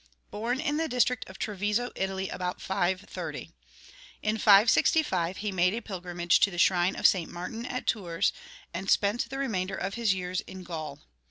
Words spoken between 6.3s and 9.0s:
to the shrine of St. Martin at Tours, and